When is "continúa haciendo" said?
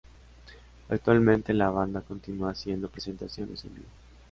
2.01-2.89